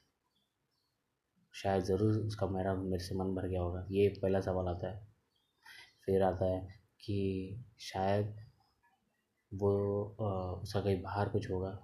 शायद 1.54 1.84
ज़रूर 1.84 2.16
उसका 2.18 2.46
मेरा, 2.48 2.74
मेरे 2.74 3.04
से 3.04 3.14
मन 3.14 3.34
भर 3.34 3.46
गया 3.48 3.60
होगा। 3.60 3.86
ये 3.90 4.08
पहला 4.22 4.40
सवाल 4.40 4.68
आता 4.68 4.90
है। 4.90 5.06
फिर 6.06 6.22
आता 6.22 6.46
है 6.46 6.60
कि 7.00 7.64
शायद 7.80 8.34
वो 9.52 9.70
उसका 10.62 10.80
कहीं 10.80 11.00
बाहर 11.02 11.28
कुछ 11.28 11.50
होगा 11.50 11.78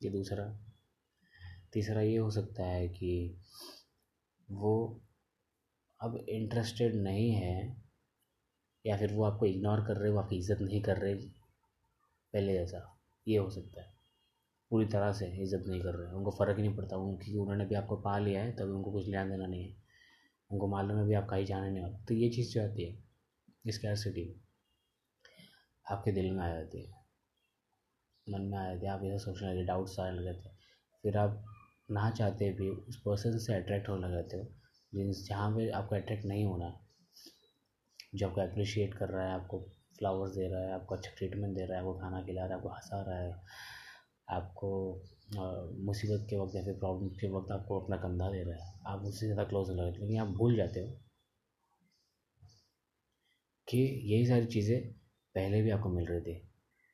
ये 0.00 0.10
दूसरा। 0.10 0.46
तीसरा 1.72 2.00
ये 2.00 2.16
हो 2.16 2.30
सकता 2.30 2.66
है 2.66 2.88
कि 2.88 3.12
वो 4.48 4.74
अब 6.00 6.16
इंटरेस्टेड 6.30 6.94
नहीं 6.96 7.30
है 7.32 7.56
या 8.84 8.96
फिर 8.96 9.12
वो 9.12 9.24
आपको 9.24 9.46
इग्नोर 9.46 9.80
कर 9.86 9.96
रहे 9.96 10.10
वो 10.10 10.20
आपकी 10.20 10.36
इज़्ज़त 10.36 10.60
नहीं 10.60 10.82
कर 10.82 10.98
रहे 10.98 11.14
पहले 11.14 12.52
जैसा। 12.52 12.82
ये 13.26 13.38
हो 13.38 13.50
सकता 13.50 13.82
है। 13.82 13.95
पूरी 14.70 14.86
तरह 14.86 15.12
से 15.12 15.26
इज़्ज़त 15.42 15.64
नहीं 15.68 15.80
कर 15.80 15.94
रहे 15.94 16.12
उनको 16.12 16.30
फ़र्क 16.30 16.56
ही 16.56 16.62
नहीं 16.62 16.76
पड़ता। 16.76 16.96
क्योंकि 16.96 17.36
उन्होंने 17.38 17.64
भी 17.64 17.74
आपको 17.74 17.96
पा 17.96 18.18
लिया 18.18 18.42
है, 18.42 18.52
तभी 18.52 18.72
उनको 18.72 18.92
कुछ 18.92 19.06
लेना 19.08 19.24
देना 19.24 19.46
नहीं 19.46 19.64
है। 19.64 19.74
उनको 20.50 20.68
मालूम 20.68 20.98
है 20.98 21.04
भी 21.06 21.14
आप 21.14 21.26
कहीं 21.30 21.44
जाने 21.46 21.70
नहीं 21.70 21.82
वाले। 21.82 22.04
तो 22.04 22.14
ये 22.14 22.28
चीज़ 22.30 22.52
जो 22.54 22.62
आती 22.62 22.84
है 22.84 22.98
इस 23.64 23.78
कैसिटी 23.78 24.24
आपके 25.86 26.12
दिल 26.12 26.30
में 26.30 26.42
आ 26.44 26.48
जाती 26.48 26.82
है। 26.82 27.04
मन 28.26 28.42
में 28.42 28.58
आ 28.58 28.64
जाती 28.64 28.86
है। 28.86 28.92
आप 28.92 29.02
ऐसा 29.04 29.18
सोचने 29.24 29.52
लगे 29.52 29.64
डाउट्स 29.64 29.98
आने 30.00 30.18
लगे 30.20 30.32
थे 30.40 30.54
फिर 31.04 31.16
आप 31.18 31.44
ना 31.90 32.10
चाहते 32.10 32.50
भी 32.52 32.68
उस 32.70 32.96
पर्सन 32.96 33.38
से 33.38 33.54
अट्रैक्ट 33.54 33.88
होने 33.88 34.08
लगते 34.08 34.36
हो। 34.36 34.44
जिन 34.92 35.12
जहाँ 35.12 35.50
पे 35.50 35.68
आपको 35.70 35.94
अट्रैक्ट 35.96 36.24
नहीं 36.24 36.44
होना, 36.44 36.68
जो 38.14 38.28
आपको 38.28 38.40
अप्रिशिएट 38.40 38.94
कर 38.94 39.08
रहा 39.08 39.26
है, 39.26 39.34
आपको 39.34 39.60
फ्लावर्स 39.98 40.32
दे 40.32 40.48
रहा 40.48 40.60
है, 40.60 40.72
आपको 40.72 40.94
अच्छा 40.94 41.10
ट्रीटमेंट 41.18 41.54
दे 41.56 41.64
रहा 41.66 41.78
है, 41.78 41.84
आपको 41.84 41.98
खाना 41.98 42.22
खिला 42.22 42.42
रहा 42.42 42.50
है, 42.50 42.56
आपको 42.56 42.68
हंसा 42.68 43.02
रहा 43.02 43.18
है 43.18 43.30
आपको 44.28 44.70
मुसीबत 45.84 46.26
के 46.30 46.36
वक्त 46.36 46.54
या 46.56 46.62
फिर 46.64 46.74
प्रॉब्लम 46.74 47.08
के 47.20 47.28
वक्त 47.30 47.50
आपको 47.52 47.80
अपना 47.80 47.96
कंधा 47.96 48.30
दे 48.30 48.42
रहा 48.42 48.64
है। 48.64 48.72
आप 48.86 49.04
उससे 49.04 49.26
ज़्यादा 49.26 49.44
क्लोज 49.44 49.68
हो 49.70 49.74
लगते 49.74 50.00
लेकिन 50.00 50.20
आप 50.20 50.28
भूल 50.38 50.56
जाते 50.56 50.80
हो 50.80 50.88
कि 53.68 53.78
यही 54.04 54.26
सारी 54.26 54.46
चीज़ें 54.46 54.80
पहले 55.34 55.62
भी 55.62 55.70
आपको 55.70 55.88
मिल 55.88 56.06
रही 56.06 56.20
थी, 56.22 56.34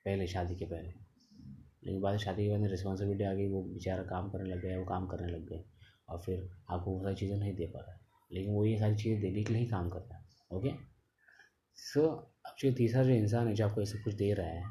पहले, 0.07 0.27
शादी 0.27 0.55
के 0.57 0.65
पहले। 0.67 0.89
लेकिन 1.85 2.01
बाद 2.01 2.17
शादी 2.19 2.45
के 2.45 2.51
बाद 2.51 2.71
रिस्पॉन्सिबिलिटी 2.71 3.25
आ 3.25 3.33
गई, 3.35 3.49
वो 3.49 3.62
बेचारा 3.65 4.03
काम 4.05 4.31
करने 4.31 4.51
लग 4.51 4.62
गया, 4.62 4.79
वो 4.79 4.85
काम 4.85 5.07
करने 5.07 5.33
लग 5.33 5.49
गए 5.49 5.65
और 6.09 6.19
फिर 6.21 6.49
आपको 6.71 6.91
वो 6.91 7.03
सारी 7.03 7.15
चीज़ें 7.17 7.37
नहीं 7.37 7.55
दे 7.57 7.67
पा 7.67 7.81
रहा 7.81 7.99
लेकिन 8.31 8.55
वो 8.55 8.65
ये 8.65 8.79
सारी 8.79 8.97
चीज़ें 8.97 9.21
देने 9.21 9.43
के 9.45 9.53
लिए 9.53 9.62
ही 9.62 9.69
काम 9.69 9.89
कर 9.91 10.01
रहा 10.01 10.19
है 10.19 10.57
ओके 10.57 10.71
सो 11.79 12.07
अब 12.47 12.55
जो 12.59 12.73
तीसरा 12.73 13.03
जो 13.05 13.11
इंसान 13.12 13.49
है 13.49 13.55
जो 13.55 13.67
आपको 13.67 13.85
सब 13.85 14.03
कुछ 14.05 14.15
दे 14.15 14.33
रहा 14.35 14.47
है, 14.47 14.62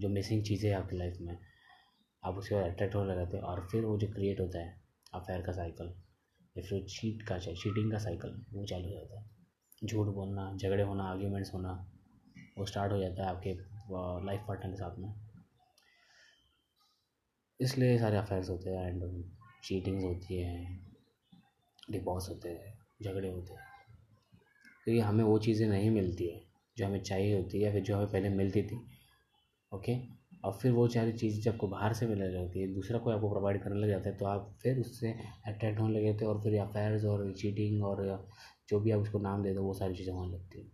जो 0.00 0.08
मिसिंग 0.08 0.42
चीज़ें 0.44 0.72
आपकी 0.72 0.96
लाइफ 0.96 1.16
में 1.20 1.36
आप 2.26 2.38
उसके 2.38 2.54
बाद 2.54 2.64
अट्रैक्ट 2.64 2.94
होने 2.94 3.14
लगते 3.14 3.36
हैं 3.36 3.44
और 3.44 3.60
फिर 3.72 3.84
वो 3.84 3.96
जो 3.98 4.06
क्रिएट 4.08 4.40
होता 4.40 4.58
है 4.58 4.80
अफेयर 5.14 5.42
का 5.42 5.52
साइकिल 5.52 5.86
या 6.56 6.62
फिर 6.62 6.84
चीट 6.84 7.22
का 7.22 7.38
चीटिंग 7.38 7.90
का 7.92 7.98
साइकिल 7.98 8.44
वो 8.52 8.64
चालू 8.66 8.88
हो 8.88 8.94
जाता 8.94 9.20
है। 9.20 9.34
झूठ 9.84 10.06
बोलना, 10.06 10.56
झगड़े 10.56 10.82
होना 10.82 11.04
आर्ग्यूमेंट्स 11.04 11.52
होना, 11.54 11.72
वो 12.58 12.66
स्टार्ट 12.66 12.92
हो 12.92 12.98
जाता 12.98 13.22
है 13.22 13.28
आपके 13.28 13.52
लाइफ 14.26 14.44
पार्टनर 14.48 14.70
के 14.70 14.76
साथ 14.76 14.98
में। 14.98 15.14
इसलिए 17.60 17.98
सारे 17.98 18.16
अफेयर्स 18.16 18.50
होते 18.50 18.70
हैं 18.70 18.88
एंड 18.88 19.24
चीटिंग्स 19.64 20.04
होती 20.04 20.40
है 20.42 20.80
डिवोर्स 21.90 22.28
होते 22.28 22.48
हैं, 22.48 22.78
झगड़े 23.02 23.28
होते 23.28 23.54
हैं। 23.54 23.74
क्योंकि 24.84 25.00
हमें 25.00 25.24
वो 25.24 25.38
चीज़ें 25.38 25.68
नहीं 25.68 25.90
मिलती 25.90 26.28
है 26.28 26.40
जो 26.76 26.86
हमें 26.86 27.02
चाहिए 27.02 27.36
होती 27.36 27.58
है 27.58 27.64
या 27.64 27.72
फिर 27.72 27.82
जो 27.82 27.96
हमें 27.96 28.10
पहले 28.12 28.28
मिलती 28.28 28.62
थी 28.62 28.84
ओके 29.72 29.94
और 30.46 30.52
फिर 30.52 30.72
वो 30.72 30.86
सारी 30.88 31.12
चीज़ 31.12 31.40
जब 31.40 31.52
आपको 31.52 31.68
बाहर 31.68 31.92
से 31.92 32.06
मिलने 32.06 32.28
लगती 32.28 32.60
है 32.60 32.74
दूसरा 32.74 32.98
कोई 32.98 33.14
आपको 33.14 33.30
प्रोवाइड 33.30 33.62
करने 33.62 33.80
लग 33.80 33.88
जाता 33.88 34.08
है 34.08 34.16
तो 34.16 34.26
आप 34.26 34.58
फिर 34.62 34.80
उससे 34.80 35.12
अट्रैक्ट 35.46 35.80
होने 35.80 35.98
लगे 35.98 36.14
थे 36.20 36.24
और 36.24 36.40
फिर 36.42 36.58
अफेयर्स 36.60 37.04
और 37.04 37.32
चीटिंग 37.32 37.84
और 37.84 38.28
जो 38.68 38.80
भी 38.80 38.90
आप 38.90 39.00
उसको 39.00 39.18
नाम 39.18 39.42
दे 39.42 39.54
दो 39.54 39.62
वो 39.62 39.74
सारी 39.74 39.94
चीज़ें 39.94 40.12
होने 40.14 40.32
लगती 40.32 40.60
हैं। 40.60 40.72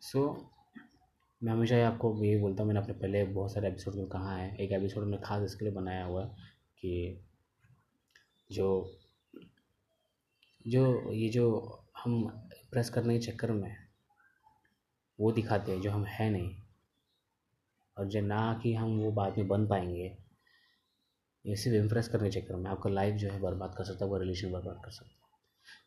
सो 0.00 0.18
so, 0.18 0.40
मैं 1.42 1.52
हमेशा 1.52 1.76
ही 1.76 1.82
आपको 1.82 2.24
यही 2.24 2.36
बोलता 2.36 2.62
हूँ 2.62 2.68
मैंने 2.68 2.80
अपने 2.80 2.94
पहले 2.94 3.24
बहुत 3.24 3.52
सारे 3.52 3.68
एपिसोड 3.68 3.94
में 3.94 4.06
कहा 4.06 4.36
है। 4.36 4.56
एक 4.56 4.72
एपिसोड 4.72 5.04
में 5.04 5.20
खास 5.20 5.42
इसके 5.42 5.64
लिए 5.64 5.74
बनाया 5.74 6.04
हुआ 6.04 6.24
कि 6.78 7.24
जो 8.50 8.68
जो 10.66 11.12
ये 11.12 11.28
जो 11.28 11.46
हम 12.04 12.22
प्रेस 12.72 12.90
करने 12.90 13.18
के 13.18 13.32
चक्कर 13.32 13.52
में 13.52 13.76
वो 15.20 15.32
दिखाते 15.32 15.72
हैं 15.72 15.80
जो 15.80 15.90
हम 15.90 16.04
है 16.04 16.30
नहीं। 16.30 16.61
और 17.96 18.06
जो 18.06 18.20
ना 18.22 18.42
कि 18.62 18.74
हम 18.74 18.98
वो 18.98 19.10
बाद 19.12 19.38
में 19.38 19.48
बन 19.48 19.66
पाएँगे। 19.68 20.12
ये 21.44 21.56
सिर्फ़ 21.56 21.76
इम्प्रेस 21.76 22.08
करने 22.08 22.30
के 22.30 22.40
चक्कर 22.40 22.56
में, 22.56 22.70
आपका 22.70 22.90
लाइफ 22.90 23.14
जो 23.16 23.30
है 23.30 23.40
बर्बाद 23.40 23.74
कर 23.78 23.84
सकता 23.84 24.04
है 24.04 24.10
वो 24.10 24.18
रिलेशन 24.18 24.52
बर्बाद 24.52 24.80
कर 24.84 24.90
सकता 24.90 25.10
है। 25.10 25.20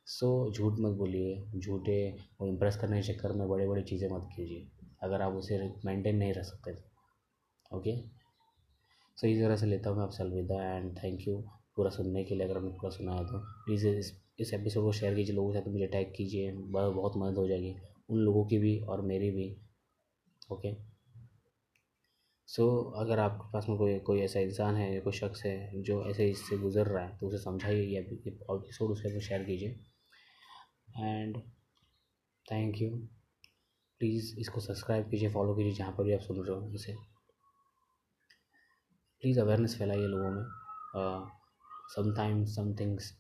सो 0.08 0.52
झूठ 0.52 0.80
मत 0.80 0.98
बोलिए, 0.98 1.42
झूठे 1.58 1.98
वो 2.40 2.48
इम्प्रेस 2.48 2.78
करने 2.78 3.02
के 3.02 3.14
चक्कर 3.14 3.32
में 3.34 3.48
बड़े 3.50 3.68
बड़ी 3.68 3.84
चीज़ें 3.84 4.08
मत 4.10 4.28
कीजिए, 4.36 4.68
अगर 5.04 5.22
आप 5.22 5.34
उसे 5.34 5.58
मेंटेन 5.86 6.16
नहीं 6.18 6.34
रह 6.34 6.44
सकते 6.44 6.74
तो। 6.74 7.78
ओके 7.78 7.96
सो 9.18 9.28
इस 9.28 9.40
तरह 9.40 9.56
से 9.56 9.66
लेता 9.66 9.90
हूँ 9.90 9.98
मैं 9.98 10.04
आपसे 10.04 10.24
अलविदा 10.24 10.64
एंड 10.68 10.92
थैंक 10.98 11.28
यू 11.28 11.38
पूरा 11.76 11.90
सुनने 11.92 12.24
के 12.24 12.36
लिए, 12.36 12.46
अगर 12.46 12.58
आपने 12.58 12.70
पूरा 12.72 12.90
सुना 12.92 13.14
है 13.14 13.26
तो। 13.26 13.40
प्लीज़ 13.66 13.88
इस 13.88 14.14
इस 14.40 14.54
एपिसोड 14.54 14.84
को 14.84 14.92
शेयर 14.94 15.16
कीजिए, 15.16 15.36
लोगों 15.36 15.52
के 15.52 15.60
साथ 15.60 15.72
मुझे 15.72 15.88
टैग 15.88 16.14
कीजिए 16.16 16.52
बहुत 16.52 17.14
मदद 17.18 17.38
हो 17.38 17.48
जाएगी, 17.48 17.76
उन 18.10 18.20
लोगों 18.20 18.46
की 18.46 18.58
भी 18.58 18.80
और 18.80 19.02
मेरी 19.04 19.30
भी। 19.32 19.50
ओके 20.52 20.74
सो 22.50 22.66
अगर 23.00 23.20
आपके 23.20 23.52
पास 23.54 23.66
में 23.70 23.78
कोई 23.78 23.98
कोई 24.08 24.20
ऐसा 24.22 24.40
इंसान 24.40 24.76
है 24.76 25.00
कोई 25.02 25.14
शख्स 25.14 25.44
है 25.46 25.82
जो 25.84 26.04
ऐसे 26.10 26.30
इससे 26.30 26.58
गुज़र 26.58 26.88
रहा 26.88 27.04
है 27.06 27.18
तो 27.18 27.28
उसे 27.28 27.38
समझाइए 27.44 27.86
ये 27.86 28.00
एपिसोड 28.00 28.92
उसके 28.92 29.20
शेयर 29.22 29.44
कीजिए। 29.44 29.70
एंड 30.98 31.38
थैंक 32.46 32.82
यू 32.82 32.90
प्लीज़ 34.02 34.36
इसको 34.40 34.60
सब्सक्राइब 34.62 35.10
कीजिए 35.10 35.30
फॉलो 35.34 35.56
कीजिए 35.56 35.74
जहाँ 35.74 35.92
पर 35.98 36.04
भी 36.04 36.14
आप 36.14 36.20
सुन 36.22 36.44
रहे 36.46 36.58
हो 36.58 36.74
इसे। 36.76 36.96
प्लीज़ 39.24 39.40
अवेयरनेस 39.40 39.78
फैलाइए 39.80 40.08
लोगों 40.08 40.32
में। 40.32 40.46
Sometime 41.96 42.46
some 42.54 42.74
things 42.80 43.12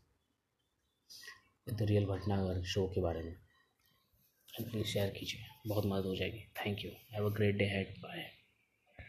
the 1.67 1.81
real 1.81 2.05
Bhatnagar 2.05 2.63
show 2.73 2.87
के 2.95 3.01
बारे 3.01 3.23
में। 3.23 3.35
प्लीज़ 4.53 4.87
शेयर 4.87 5.09
कीजिए। 5.09 5.45
बहुत 5.67 5.85
मदद 5.85 6.05
हो 6.05 6.15
जाएगी। 6.15 6.47
Thank 6.59 6.85
you 6.85 6.91
have 7.13 7.25
a 7.25 7.33
great 7.35 7.55
day 7.55 7.65
ahead 7.69 7.93
bye 8.01 8.17